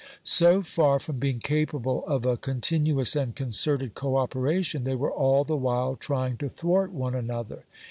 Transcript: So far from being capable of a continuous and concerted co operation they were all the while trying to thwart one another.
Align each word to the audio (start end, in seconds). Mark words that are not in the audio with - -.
So 0.23 0.63
far 0.63 0.97
from 0.97 1.19
being 1.19 1.37
capable 1.37 2.03
of 2.07 2.25
a 2.25 2.35
continuous 2.35 3.15
and 3.15 3.35
concerted 3.35 3.93
co 3.93 4.17
operation 4.17 4.83
they 4.83 4.95
were 4.95 5.11
all 5.13 5.43
the 5.43 5.55
while 5.55 5.95
trying 5.95 6.37
to 6.37 6.49
thwart 6.49 6.91
one 6.91 7.13
another. 7.13 7.65